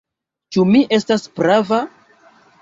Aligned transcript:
Ĉu 0.55 0.63
mi 0.75 0.81
estas 0.97 1.27
prava?" 1.41 1.83